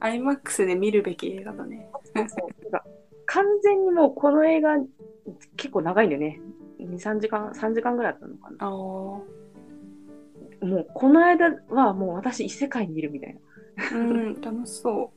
[0.00, 1.88] IMAX で見るべき映画だね。
[2.14, 2.84] なんか
[3.26, 4.76] 完全にもうこの映画
[5.56, 6.40] 結構長いんだよね。
[6.80, 8.70] 2、3時間、3時間ぐらいだったのかな。
[8.70, 9.24] も
[10.62, 13.40] うこの間はもう私異世界にいるみたいな。
[13.92, 15.12] うん、楽しそ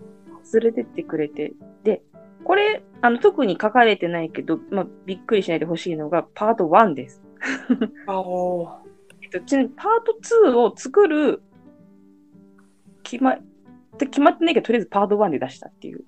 [0.53, 1.53] 連れてってくれて。
[1.83, 2.01] で、
[2.43, 7.21] これ、あの、特に書かれてないけど、まあ、びっくりしないでほしいのが、パート1です。
[7.69, 8.11] う。
[8.11, 8.81] ああ。
[9.21, 10.17] えっと、ちなみに、パート
[10.51, 11.41] 2を作る、
[13.03, 13.41] 決ま、っ
[13.97, 16.03] て決まってないけど、とりあえずパート1で出したっていう。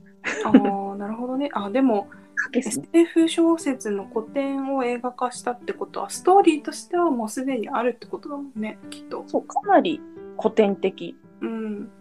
[0.45, 0.49] あ
[0.93, 1.49] あ、なるほどね。
[1.53, 2.07] あ、でも。
[2.53, 9.23] SF 小説の古典を映画化したってことは、ストーリーとしてはもうすでにあるってことだもんね、きっと。
[9.27, 10.01] そう、かなり
[10.39, 11.15] 古典的。
[11.41, 11.91] うん。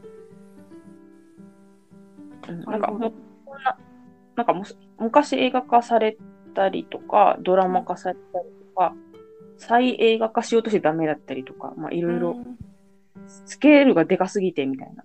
[2.51, 3.13] うん、なんかもう、
[3.45, 3.79] こんな、
[4.37, 4.55] なんか
[4.99, 6.17] 昔映画化され
[6.55, 8.95] たりとか、ドラマ化されたりとか、
[9.57, 12.59] 再映画化しようとしてダメだったりとか、まあいろいろうん
[13.27, 15.05] スケールがでかすぎてみたいな。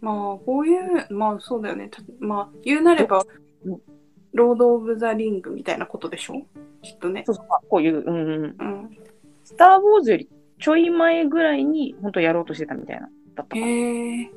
[0.00, 1.88] まあ、こういう、まあそうだよね。
[1.88, 3.24] たまあ、言うなれば
[3.64, 3.80] うん、
[4.34, 6.42] ロード・オブ・ザ・リングみたいなことでしょ？
[6.82, 7.22] きっとね。
[7.24, 8.44] そうそう、こういう、うんうん。
[8.44, 8.90] うん。
[9.44, 14.30] スター・ウォーズよりちょい前ぐらいに本当やろうとしてたみたいな、だったかなへえ。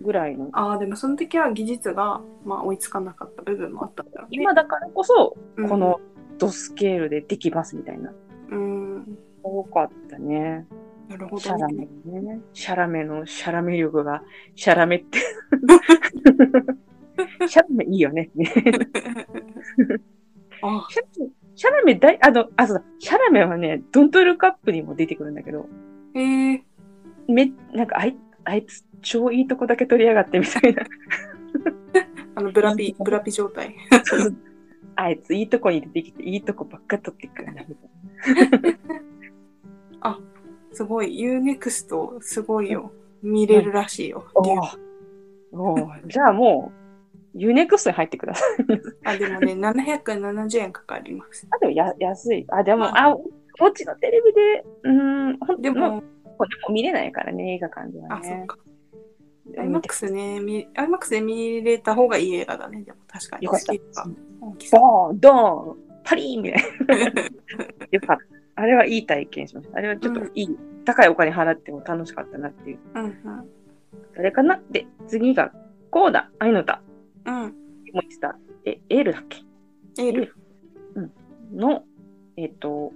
[0.00, 0.48] ぐらいの。
[0.52, 4.32] ああ、でもその時は技術が、まあ、追いつかなかった部分もあったんだろうね。
[4.32, 6.00] 今だからこそ、うんこの
[6.38, 8.12] ドスケールでできますみたいな。
[8.50, 9.18] うん。
[9.42, 10.66] 多かったね。
[11.08, 11.38] なるほどね。
[11.38, 12.40] シャラメね。
[12.52, 14.22] シャラメのシャラメ力が、
[14.54, 15.18] シャラメって。
[17.48, 18.30] シャラメいいよね。
[20.62, 25.68] あシャラメ、シャラメ大、あの、あ、そうだ、シャラメはね、ドントルックアップにも出てくるんだけど、
[26.14, 26.64] へえ。
[27.28, 30.84] め、なんかあい、あいつ超いいとこだけ取りやがってみたいな。
[32.36, 33.74] あの、ブラピ、ブラピ状態。
[34.94, 38.76] あいついいとこに出てきて、いいとこばっか取ってくるな、みたいな。
[40.76, 42.92] すごい、UNEXT すごいよ。
[43.22, 44.26] 見れるらしいよ。
[44.34, 44.78] おー
[45.52, 46.70] おーじゃあも
[47.34, 48.56] う、ユネクストに入ってください。
[49.04, 51.48] あ、でもね、770円かかります。
[51.50, 52.44] あ、でもや安い。
[52.50, 56.02] あ、でも、うんあ、おうちのテレビで、うんでも、
[56.38, 58.46] もうでも見れないからね、映画館ではあ、そねっ。
[58.46, 58.58] か。
[59.58, 62.82] IMAX ね、見 IMAX で見れた方がいい映画だね。
[62.82, 63.44] でも確かに。
[63.44, 64.04] よかった。
[64.78, 66.62] ボーン、ドーン、パリーンみたい
[67.14, 67.22] な。
[67.92, 68.16] よかっ
[68.54, 68.62] た。
[68.62, 69.78] あれはいい体験しました。
[69.78, 72.78] あれはちょっといい、高いお金払っても楽しかったなっていう。
[72.94, 73.14] うん
[74.14, 74.60] それかな？
[74.70, 75.52] で、次が、
[75.90, 76.82] コーダ、アイノタ、
[77.26, 77.34] うん。
[77.34, 77.42] うん。
[77.42, 77.52] もう
[77.92, 79.42] 言ってた、え、エールだっけ？
[80.02, 80.34] エール。
[81.52, 81.84] の、
[82.36, 82.92] えっ、と、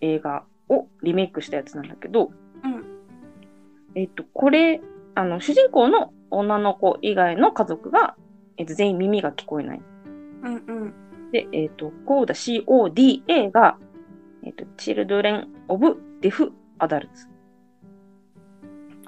[0.00, 2.30] 映画をリメイクしたやつなんだけど、
[2.64, 2.84] うん。
[3.94, 4.80] えっ、と、これ、
[5.14, 8.16] あの、主人公の女の子以外の家族が、
[8.58, 9.82] えっと全員耳が聞こえない。
[10.42, 10.94] うんうん。
[11.32, 13.78] で、えっ、と、コーダ CODA が、
[14.42, 17.06] えっ、と、Children of Deaf Adults。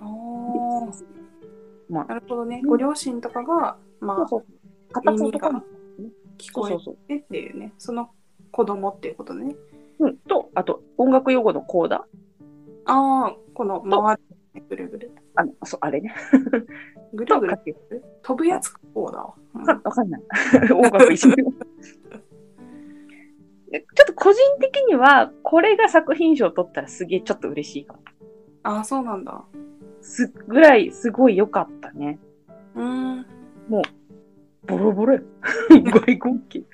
[0.01, 1.19] ああ。
[1.89, 2.63] まあ、なるほどね。
[2.67, 4.45] ご両親とかが、まあ、そうそう。
[4.93, 5.67] 片言とか耳も
[6.39, 6.97] 聞こ。
[7.09, 7.73] えてっていうね。
[7.79, 8.11] その
[8.53, 9.55] 子供っていうことね。
[10.01, 10.17] うん。
[10.19, 12.07] と、あと、音楽用語のコーダ。
[12.87, 14.23] ああ、この回る。
[14.69, 15.13] ぐるぐる。
[15.35, 16.15] あの、そう、あれね。
[17.15, 17.59] ぐるぐる
[18.23, 19.35] 飛ぶやつか、こうだわ。
[19.55, 20.23] うん わかんない。
[20.73, 21.35] 音楽一緒
[23.71, 28.01] ちょっと個人的には、これが作品賞を取ったらすげえちょっと嬉しいかも。
[28.63, 29.45] ああ、そうなんだ。
[30.01, 32.19] すっぐらい、すごい良かったね。
[32.75, 33.27] うーん。
[33.69, 35.23] ボロボロよ。
[35.71, 36.67] 外国機。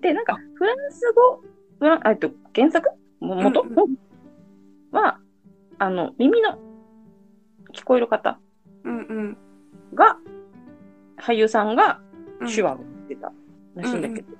[0.00, 1.42] で、なんか、フランス語、
[1.82, 2.88] フランえっと、原作？
[3.18, 3.74] も元、うんう
[4.92, 5.18] は、
[5.78, 6.56] あの、耳の
[7.74, 8.38] 聞こえる方。
[9.92, 10.16] が、
[11.18, 12.00] 俳優さんが
[12.40, 13.32] うん手話を言ってた
[13.74, 14.36] らしいんだけど、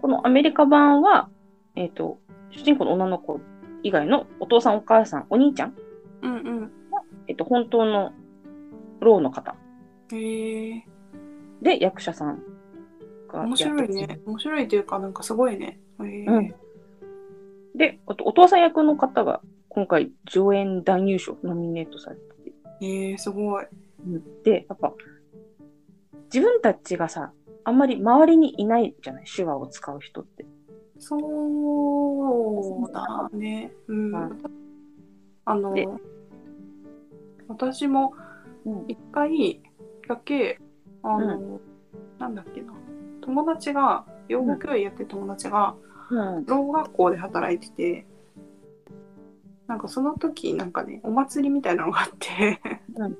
[0.00, 1.28] このアメリカ版は、
[1.76, 2.18] えっ、と、
[2.50, 3.38] 主人公の女の子
[3.82, 5.74] 以外のお父さん、お母さん、お兄ちゃん
[6.22, 6.72] ううんうん。
[7.26, 8.12] えっと、本当の
[9.00, 9.54] ろうの方
[10.12, 10.86] へえ。
[11.60, 12.42] で役者さん
[13.30, 14.20] が面白いね。
[14.24, 15.78] 面白いというか、なんかすごいね。
[16.00, 16.24] へえ。
[16.24, 16.54] うん
[17.78, 23.66] で、あとお父さん役の方が今回上演男優賞ノミネートされてて、へえ、すごい。
[24.44, 24.92] で、やっぱ
[26.32, 27.32] 自分たちがさ、
[27.64, 30.44] あんまり周りにいないじゃない手話を使う人って。
[30.98, 33.72] そうだね。
[33.86, 34.38] うんうん。
[35.44, 35.86] あので、
[37.46, 38.12] 私も
[38.66, 39.62] うん一回
[40.08, 40.58] だけ、
[41.02, 41.60] あの、
[42.18, 42.72] なんだっけな。
[43.20, 45.87] 友達が、養護教員やってる友達が、うん。
[46.14, 48.06] ろう学校で働いてて、
[49.66, 52.60] なんかその時なんかね、お祭りみたいなのがあって、
[52.96, 53.16] うん。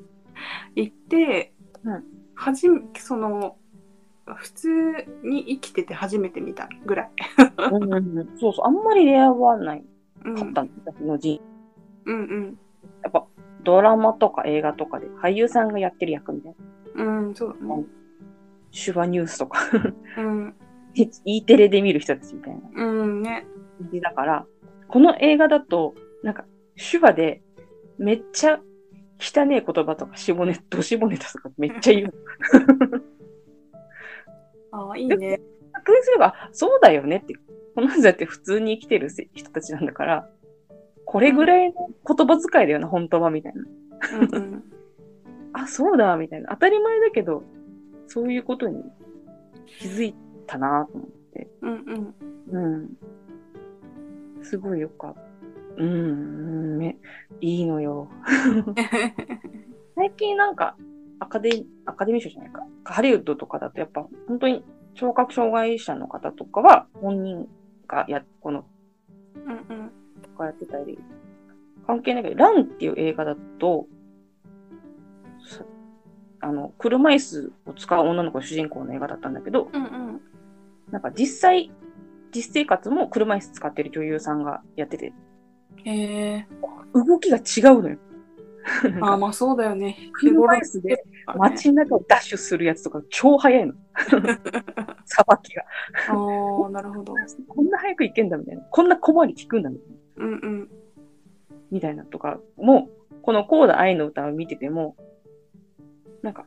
[0.75, 1.53] 行って、
[1.85, 2.05] うん。
[2.35, 3.57] はじめ、その、
[4.37, 4.69] 普通
[5.23, 7.11] に生きてて初めて見たぐらい。
[7.71, 8.39] うんうんうん。
[8.39, 9.85] そうそう、あんまり出会わない。
[10.25, 11.41] うん、かったんだ、私の人
[12.07, 12.59] うんうん。
[13.03, 13.27] やっぱ
[13.63, 16.55] ドラマとか映画とかで俳優さんがやってる役みたい
[16.97, 17.05] な。
[17.05, 17.85] うん、そうだね。
[18.73, 19.61] 手話ニュースとか、
[20.19, 20.55] うん、
[21.25, 23.47] E テレで見る人たちみたいなうんね。
[23.81, 24.47] 感じだから、
[24.89, 26.45] この映画だと、なんか
[26.91, 27.43] 手話で
[27.99, 28.61] めっちゃ
[29.21, 32.15] 汚ねえ言葉とか下ネタ、どしぼネタとかめっちゃ言う。
[34.71, 35.41] ああ、いいね。
[35.73, 37.35] 確認すれば、あそうだよねって。
[37.75, 40.29] この人だって普通に生きてる人たちなんだから、
[41.05, 43.63] これぐらいの言葉遣いだよな、本当は、みたいな。
[44.19, 44.65] うんうん。
[45.55, 46.51] あ、そうだ、みたいな。
[46.51, 47.45] 当たり前だけど、
[48.07, 48.85] そういうことに
[49.67, 50.15] 気づい
[50.49, 51.49] たなと思って。
[51.63, 52.15] うん
[52.51, 52.77] うん。
[52.77, 54.45] うん。
[54.45, 55.21] すごいよかった。
[55.77, 55.95] うん、う
[56.75, 56.97] んめ
[57.41, 58.09] いいのよ。
[59.95, 60.77] 最近なんか、
[61.21, 62.67] アカデアカデミー賞じゃないか。
[62.85, 67.49] ハリウッドとかだとやっぱ、本当に聴覚障害者の方とかは、本人
[67.87, 68.65] がや、この、
[69.37, 69.91] うんうん。
[70.23, 70.99] とかやってたり、
[71.87, 73.87] 関係ないけど、ランっていう映画だと、
[75.47, 75.65] さ
[76.41, 80.21] あの、車椅子を使う女の子が主人公の映画だったんだけど、うんうん。
[80.91, 81.71] なんか実際、
[82.35, 85.13] 実生活も車椅子使ってる女優さんがやってて、
[85.85, 86.47] へえ。
[86.95, 87.99] 動きが違うのよ。
[89.01, 89.97] ああ、まあそうだよね。
[90.13, 91.03] 車椅子で
[91.37, 93.75] 街中をダッシュするやつとか超速いの。
[95.07, 95.65] さばきが。
[96.09, 97.15] ああ、なるほど。
[97.49, 98.63] こんな早く行けんだみたいな。
[98.63, 100.25] こんな小回り聞くんだみたいな。
[100.25, 100.69] うんうん。
[101.71, 102.91] みたいなとかも、
[103.23, 104.97] このコーダ愛の歌を見てても、
[106.23, 106.47] なんか、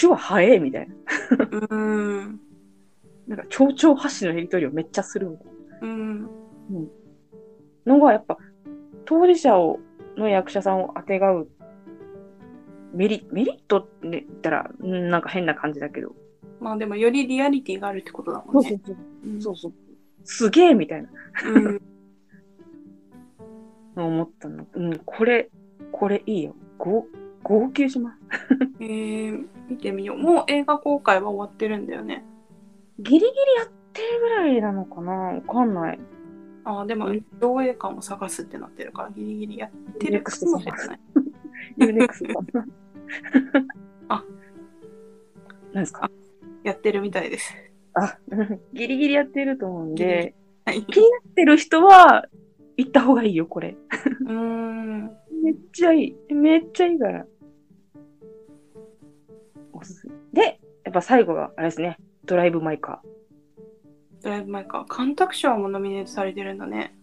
[0.00, 0.94] 手話早えみたいな。
[1.70, 2.40] うん。
[3.26, 5.48] なんか、蝶々発信のやりとりをめっちゃするみたい
[5.82, 6.22] うん。
[7.84, 8.38] なのが、やっぱ、
[9.04, 9.80] 当事者を、
[10.16, 11.48] の役者さんをあてがう
[12.94, 16.14] メリメリットって言ったら、うんなんか変な感じだけど。
[16.60, 18.80] まあでもよりリアリティがあるってことだもんね。
[18.84, 19.72] そううんそうそう。
[20.24, 21.08] すげえみたいな
[21.44, 21.82] うん。
[23.96, 24.66] 思ったの。
[24.74, 25.50] うん、これ、
[25.92, 26.54] これいいよ。
[26.78, 27.06] ご、
[27.42, 28.18] 号泣します。
[28.80, 30.18] えー、見てみよう。
[30.18, 32.24] もう映画公開は終わってるんだよね。
[32.98, 33.26] ギリギリ
[33.58, 35.12] やってるぐらいなのかな？
[35.12, 35.98] わかんない。
[36.64, 41.00] ああ、でも上映館を探すってなってるからギリギリやってるかもしれない。
[41.76, 42.66] ユーネクストかな。
[44.08, 44.24] あ、
[45.72, 46.10] 何ですか？
[46.62, 47.54] やってるみたいです。
[47.94, 48.18] あ、
[48.72, 50.84] ギリギリやってると思うんで、はい。
[50.86, 52.26] 気になってる人は、
[52.76, 53.76] 行った方がいいよ、これ。
[54.22, 55.04] うーん。
[55.42, 56.34] めっちゃいい。
[56.34, 57.26] めっちゃいいから。
[59.72, 60.14] おすすめ。
[60.32, 61.98] で、やっぱ最後が、あれですね。
[62.26, 63.02] ドライブ・マイ・カ
[64.22, 64.96] ドライブ・マイカー。
[64.96, 66.94] 監督賞もノミネートされてるんだね。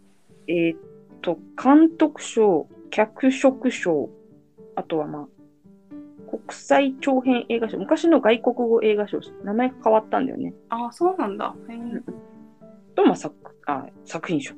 [0.48, 0.54] ー。
[0.54, 0.80] えーっ
[1.22, 4.10] と、監督賞、脚色賞、
[4.76, 5.28] あとはまあ、
[6.30, 10.54] 国際長編映画賞、昔の外国語映画賞、名前が変わったんだよね。
[10.70, 11.54] ああ、そうなんだ。
[11.70, 12.04] へー
[12.96, 13.36] と、まあ、作
[13.68, 14.56] あ作品賞。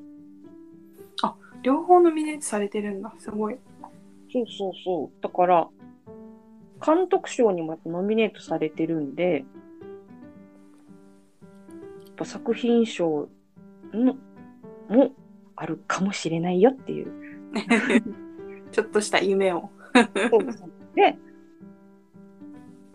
[1.63, 3.13] 両方ノミネートされてるんだ。
[3.17, 3.57] すごい。
[4.31, 5.23] そうそうそう。
[5.23, 5.67] だから、
[6.85, 9.45] 監督賞にもノミネートされてるんで、
[12.15, 13.29] ぱ作品賞
[13.93, 14.15] の
[14.89, 15.11] も
[15.55, 17.11] あるかもしれないよっていう。
[18.71, 19.69] ちょっとした夢を。
[20.95, 21.17] で、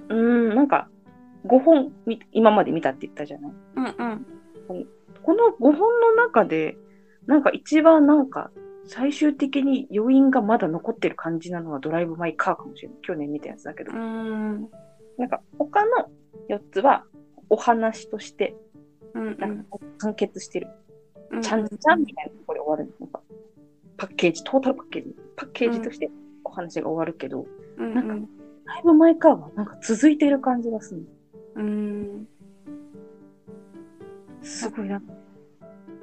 [0.08, 0.88] うーん、なんか、
[1.46, 4.26] 5本み今まで見たって言ったじゃないうんうん。
[5.22, 6.76] この5本の中で、
[7.26, 8.50] なんか一番なんか、
[8.86, 12.98] 最終的に余韻がまだ残ってる感じなのはドライブ・マイ・カーかもしれない。
[13.02, 13.92] 去年見たやつだけど。
[13.92, 16.10] なんか他の
[16.48, 17.04] 4つは
[17.50, 18.56] お話として
[19.14, 20.68] うんなんか完結してる。
[21.30, 21.42] うん。
[21.42, 22.94] ちゃんちゃんみたいなところで終わる。
[23.00, 23.20] なんか
[23.96, 25.16] パッケージ、トータルパッケージ。
[25.36, 26.10] パッケージとして
[26.44, 28.28] お話が終わるけど、うんなんか
[28.66, 31.08] だいぶ前からはなんか続いてる感じがする。
[31.56, 32.28] うん。
[34.42, 35.02] すごいな。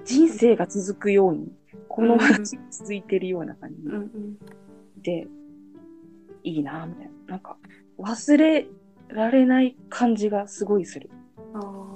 [0.04, 1.52] 人生が続くように、
[1.88, 4.38] この話が続いてるような感じうんうん。
[5.02, 5.28] で、
[6.44, 7.12] いいな、みたいな。
[7.28, 7.58] なんか、
[7.98, 8.68] 忘れ
[9.10, 11.10] られない感じがすごいする。
[11.54, 11.95] ああ、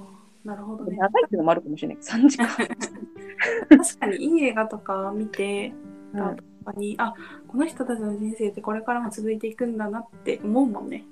[0.50, 0.98] なるほどね。
[0.98, 1.98] 長いっていうのもあるかもしれない。
[1.98, 2.48] 3時間。
[2.48, 5.74] 確かにいい映画とか見て
[6.14, 7.14] うんとかに、あ
[7.48, 11.06] この人たちの人生ってこれからも続いていくんだなって思うもんね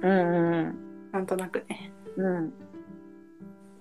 [0.00, 0.78] うんうん
[1.10, 2.26] なんとなくねうん。
[2.26, 2.52] うん。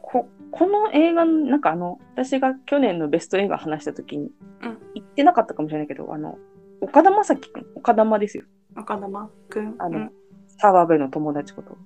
[0.01, 4.31] こ、この映画の、なんかあの、私が去年のベスト映画話した時に、
[4.63, 6.39] うん言ってなかったかもしれないけど、あの、
[6.81, 8.45] 岡田将生くん、岡玉ですよ。
[8.75, 10.11] 岡玉くんあの、うん
[10.57, 11.77] 澤部の友達こと。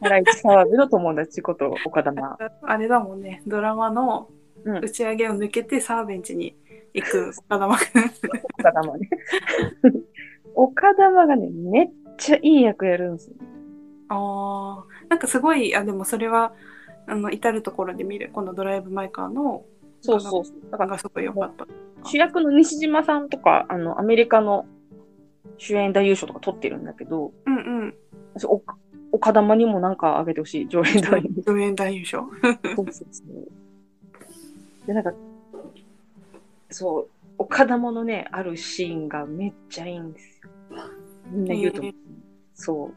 [0.00, 2.38] ハライチ澤部の友達こと、岡玉。
[2.62, 4.28] あれだもんねドラマの
[4.64, 6.56] うん打ち上げを抜けてサーベンチに
[6.94, 7.86] 行く岡玉くん
[8.60, 9.10] 岡玉ね。
[10.54, 13.36] 岡玉がね、めっちゃいい役やるんですよ。
[14.08, 16.52] あーなんかすごいあでもそれは
[17.06, 19.64] あの至る所で見るこのドライブ・マイ・カーの
[20.00, 20.70] そうそうそう。
[20.70, 21.66] だからがすごい良かった
[22.04, 24.66] 主役の西島さんとか、あの、アメリカの
[25.56, 27.94] 主演男優賞とか取ってるんだけど、うんうん
[29.12, 32.18] 岡玉にもなんかあげてほしい、上演男優助演男優賞
[32.76, 33.48] そうそうそう。
[34.86, 35.12] で、なんか、
[36.70, 40.50] そう、岡玉のね、あるシーンがめっちゃいいんですよ。
[41.30, 41.94] みんな言うと思う。
[42.54, 42.92] そう。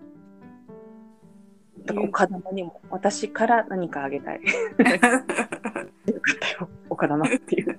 [1.85, 4.41] だから岡玉にも、私から何かあげたい。
[4.41, 4.41] よ
[4.77, 7.77] かったよ、岡玉っていう。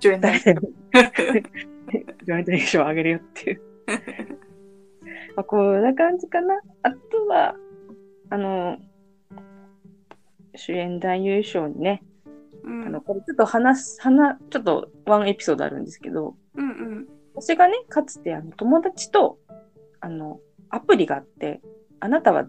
[0.00, 1.46] 助演男優誰に
[2.24, 3.62] 上演男優賞あげるよっていう。
[5.38, 6.60] まあ、こんな感じかな。
[6.82, 7.54] あとは、
[8.28, 8.76] あの、
[10.56, 12.02] 主演男優賞にね、
[12.64, 12.86] うん。
[12.86, 17.06] あの、これちょっと話す、話、ちょっとワンエピソードあるんですけど、うんうん。
[17.36, 19.38] 私がね、かつてあの友達と、
[20.00, 21.60] あの、アプリがあって、
[22.00, 22.48] あなたは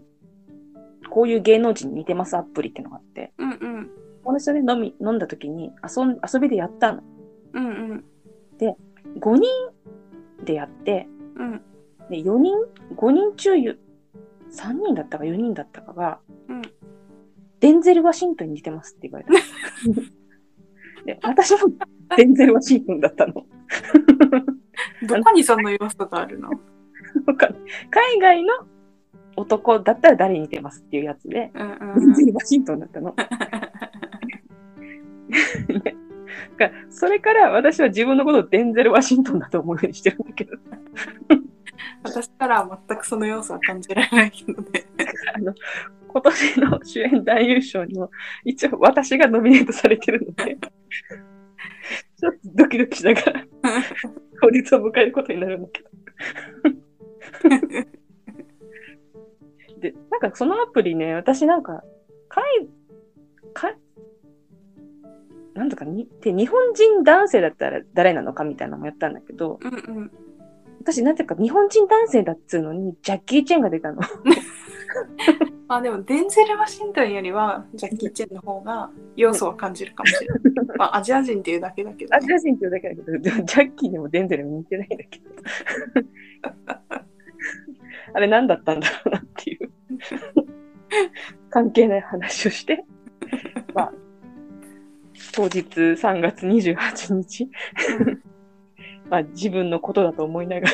[1.12, 2.36] こういう芸能人に似てます？
[2.38, 3.92] アプリってのがあって、うんうん。
[4.24, 7.04] 友達とね、飲み、飲んだ時に遊ん、遊びでやったの。
[7.54, 8.06] うんうん。
[9.20, 9.44] 5人
[10.44, 11.62] でやって、うん
[12.10, 12.56] で、4人、
[12.96, 13.80] 5人中ゆ
[14.52, 16.62] 3人だったか4人だったかが、うん
[17.60, 19.34] デンゼル・ワシントンに似てますって言われた。
[21.06, 21.70] で、私も
[22.16, 23.34] デンゼル・ワシントンだったの。
[25.06, 26.50] どこにその要素があるの？
[27.92, 28.54] 海外の
[29.36, 33.14] 男だったら誰に似てますっていうやつで、うんデンゼル・ワシントンだったの。
[36.90, 40.58] それから私は自分のことをデンゼル・ワシントンだと思うようにしてるんだけど、
[42.04, 44.86] 私からは全くその要素は感じられないけどね。
[45.36, 45.54] あの、
[46.08, 48.10] 今年の主演男優賞にも
[48.44, 53.46] 一応私がノミネートされてるので、ちょっとドキドキしながら
[54.42, 55.90] 当日を迎えることになるんだけど。
[59.80, 61.84] で、なんかそのアプリね、私なんか、
[62.28, 62.68] かい、
[63.54, 63.74] か、
[65.54, 70.12] なんとかに、で日本人男性だったら誰なのかみたいなのもやったんだけど、うんうん。
[70.82, 74.02] 私なぜか日本人男性だっつうのに、ジャッキー・チェンが出たの。
[75.68, 80.40] ま あでもデンゼル・ワシントンよりはジャッキー・チェンの方が要素を感じるかもしれない。
[80.78, 82.36] まあアジア人っていうだけだけど、アジね。
[82.36, 85.26] ア人っていうだけだけど、ジャッキーにもデンゼルにも似てないんだけど。
[88.14, 89.70] あれ何だったんだろうなっていう。
[91.50, 92.86] 関係ない話をして、
[93.74, 93.94] まあ、
[95.34, 97.50] 当日3月28日、
[99.10, 100.74] まあ自分のことだと思いながら、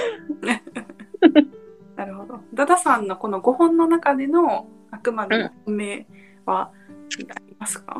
[1.95, 2.39] なるほど。
[2.53, 6.07] ダダさんのこの5本の中でのあくまでの本命
[6.45, 6.71] は
[7.29, 7.99] ありますか、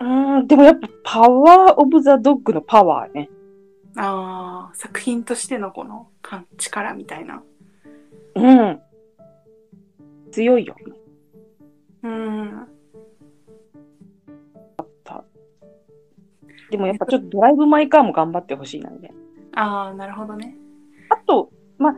[0.00, 3.30] うーん、でもやっぱパワーオブザドッグのパワーね。
[3.96, 7.42] ああ、作品としてのこの感力みたいな。
[8.36, 8.80] うん。
[10.30, 10.76] 強いよ。
[12.02, 12.68] うん。
[16.70, 19.10] でもやっぱちょっとドライブ・マイ・カーも頑張ってほしいなんで。
[19.54, 20.56] ああ、なるほどね。
[21.08, 21.96] あと、まあ、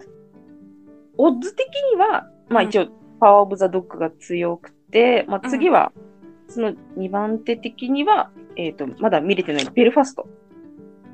[1.19, 2.87] オッズ的には、まあうん一応、
[3.21, 5.93] パワーオブザドッグが強くて、まあ次は、
[6.49, 10.29] その2番手的には、えっ、と、まだ見れてないベルファスト。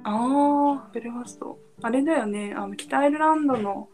[0.04, 1.58] ああ、ベルファスト。
[1.82, 3.88] あれだよね、あの北アイルランドの、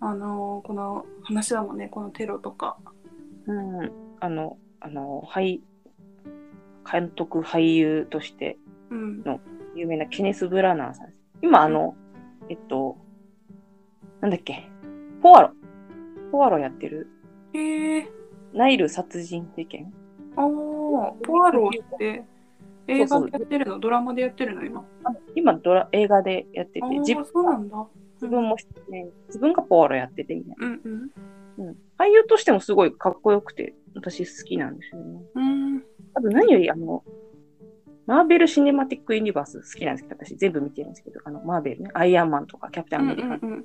[0.00, 2.76] あのーこの話だもんね、このテロとか。
[3.46, 3.90] うん。
[4.20, 5.60] あの、あの、俳、
[6.90, 8.58] 監督、俳優として
[8.90, 9.24] うん。
[9.74, 11.12] 有名なケネス・ブラナーさん。
[11.42, 11.94] 今、あの、
[12.48, 12.96] えっと、
[14.20, 14.68] なんだっけ、
[15.22, 15.50] ポアロ。
[16.32, 17.08] ポアロやってる、
[17.52, 18.08] へえ、
[18.52, 19.92] ナイル殺人事件。
[20.36, 20.46] ああ、
[21.22, 22.24] ポアロって
[22.86, 24.64] 映画でやってるの、ドラマでやってるの？
[24.64, 24.84] 今。
[25.04, 27.86] あ今ドラ、映画でやってて、自分そうなんだ。
[28.14, 31.00] 自分も出演、自分がポアロやっててみたいうんうん。
[31.02, 31.08] な。
[31.58, 31.76] うん。
[31.98, 35.20] 俳優としてもすごいかっこよくて、私好きなんですよね。
[35.34, 35.82] うん。
[36.18, 37.04] あと何より、あの、
[38.06, 43.64] マーベル・シネマティック・ユニバース好きなんですけど、私全部見てるんですけど、あの、マーベルね、アイアンマンとかキャプテン・アメリカうん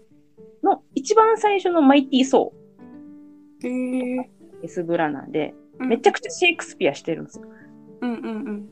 [0.62, 2.54] の一番最初のマイティー・ソ
[3.64, 3.96] うん。
[3.96, 4.30] へえ。
[4.62, 7.48] ー、エス・ブラナーで、うんめちゃくちゃシェイクスピアしてるんですよ。
[8.02, 8.70] うんうんうん。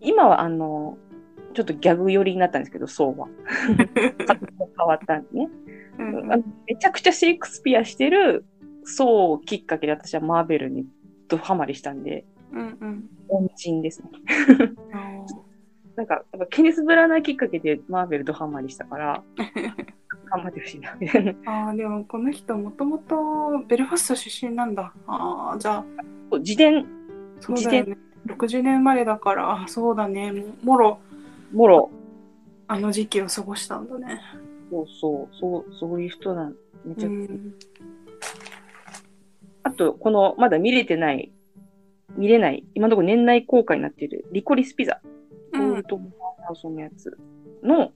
[0.00, 0.98] 今はあの、
[1.54, 3.28] ちょっとギャグ寄りになったんですけど、ソーは。
[3.96, 5.48] 変わったんでね。
[5.98, 6.28] うん
[6.66, 8.44] めちゃくちゃシェイクスピアしてる
[8.84, 10.86] ソーをきっかけで私はマーベルに
[11.28, 13.10] ドハマりしたんで、うんうん。
[13.28, 14.10] 恩人ですね。
[15.96, 19.22] なんか、やっぱケニス・ブラナーきっかけでマーベルドハマりしたから、
[20.30, 21.32] 頑張ってほしいな、みたいな。
[21.44, 24.92] あーでもこの人もともとベルファスト出身なんだ。
[25.06, 25.84] ああじゃ
[26.32, 26.86] あ自伝、
[27.40, 27.98] そうだよね。
[28.26, 30.32] 60年生まれだからあそうだね
[30.62, 30.98] もろ
[31.52, 31.90] もろ、
[32.68, 34.20] あの時期を過ごしたんだね。
[34.70, 37.54] そうそう、そう、そういう人なん、めちゃ、うん
[39.64, 41.30] あと、この、まだ見れてない、
[42.16, 45.00] 見れない、今のところ年内公開になっている、リコリスピザ、
[45.52, 46.10] うゴールんドモ
[46.44, 47.16] ハウスのやつ
[47.62, 47.92] の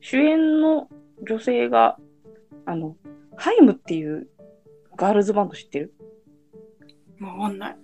[0.00, 0.88] 主演の
[1.26, 1.98] 女性が、
[2.66, 2.96] あの、
[3.36, 4.28] ハイムっていう
[4.96, 5.94] ガールズバンド知ってる？
[7.20, 7.76] わかんない。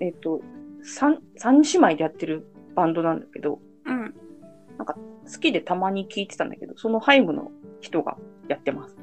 [0.00, 0.40] えっ、と、
[0.82, 4.14] 三、三姉妹でやってるバンドなんだけど、うん。
[5.26, 7.50] 好きでたまに聞いてたんだけど、そのハイムの
[7.80, 8.16] 人が
[8.48, 8.96] やってます。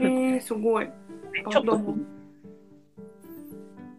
[0.00, 0.90] へえすごい。
[1.50, 1.78] ちょっと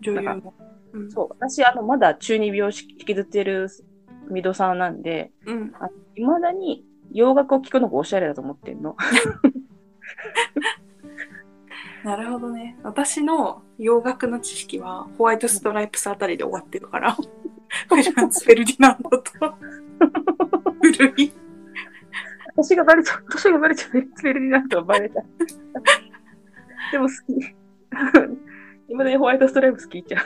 [0.01, 0.53] 女優も。
[0.93, 3.69] うんそう、私、あの、まだ中二病を引きずってる
[4.29, 5.73] ミドさんなんで、うん。
[6.15, 8.95] いまだに洋楽を聴くのがおしゃれだと思ってんの。
[12.03, 12.77] なるほどね。
[12.83, 17.13] 私の洋楽の知識はホワイトストライプスあたりで終わってるから。
[17.13, 17.21] フ
[18.15, 19.31] ランス・フェルディナンドと
[20.81, 21.33] 古い。
[22.55, 23.91] 私がバレちゃう、私がバレちゃう、
[24.23, 25.21] ベルディナントはバレた。
[26.91, 27.55] でも好き。
[28.89, 30.23] いまだにホワイトストライプス聞いちゃう。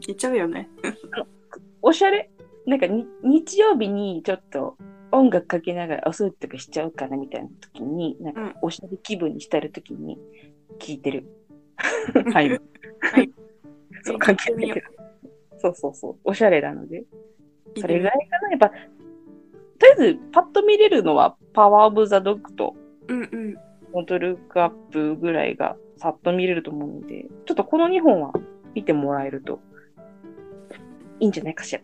[0.00, 0.70] 聞いちゃうよね。
[1.82, 2.30] おしゃれ？
[2.66, 4.76] なんかに日曜日にちょっと
[5.10, 10.18] 音楽かけながらお掃除とかしちゃうかなみたいな時に、なんうんかおしゃれ気分に浸る時に
[10.78, 11.26] 聞いてる。
[12.32, 12.50] はい。
[12.50, 13.30] はい。
[14.04, 14.86] そう、関係ないけど。
[15.58, 16.16] そうそうそう。
[16.22, 17.04] おしゃれなので。
[17.76, 18.50] それぐらいかな。
[18.50, 22.76] やっぱ、とりあえずパッと見れるのはパワーオブザドッグと
[23.08, 23.56] うんうん。
[23.92, 28.32] モトルクアップぐらいがさっと見れると思うので、ちょっとこの2本は
[28.74, 29.60] 見てもらえると
[31.20, 31.80] いいんじゃないかしら。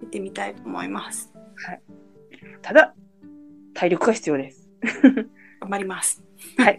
[0.00, 1.32] 見てみたいと思います。
[2.62, 2.94] ただ、
[3.74, 4.70] 体力が必要です。
[5.60, 6.22] 頑張ります。
[6.58, 6.78] はい。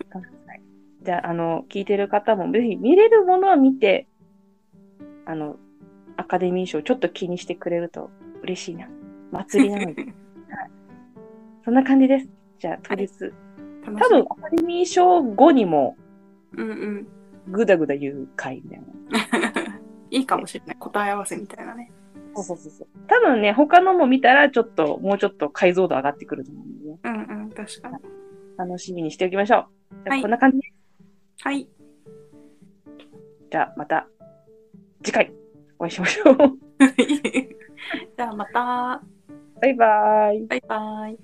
[1.03, 4.07] じゃあ、あの、聞いてる方もぜひ見れるものは見て、
[5.25, 5.57] あの、
[6.17, 8.09] アカデミー賞ちょっと気にしてくれると
[8.43, 8.89] 嬉しいな。
[9.31, 10.03] 祭りなので。
[10.03, 10.13] はい。
[11.63, 12.29] そんな感じです。
[12.59, 13.33] じゃあ、とりあえず、
[13.85, 15.95] 楽多分アカデミー賞後にも
[16.53, 17.07] うんうん。
[17.49, 19.79] ぐだぐだ言う回みたいな。
[20.11, 20.75] いいかもしれない。
[20.77, 21.91] 答え合わせみたいなね。
[22.35, 22.87] そうそうそうそう。
[23.07, 26.99] 多分ね、他のも見たら、ちょっと、もうちょっと解像度上がってくると思うんでね。
[27.03, 27.49] うんうん。
[27.51, 27.95] 確かに。
[28.57, 29.95] 楽しみにしておきましょう。
[30.03, 30.73] じゃあはいこんな感じで。
[31.41, 31.67] はい。
[33.51, 34.07] じゃあ、また、
[35.03, 35.31] 次回、
[35.79, 36.35] お会いしましょう。
[38.17, 39.01] じゃあまた。
[39.61, 40.47] バイバーイ。
[40.47, 41.17] バイバイ。